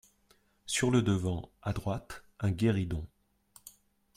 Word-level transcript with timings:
Sur 0.65 0.89
le 0.89 1.03
devant, 1.03 1.51
à 1.61 1.73
droite, 1.73 2.23
un 2.39 2.49
guéridon. 2.49 3.05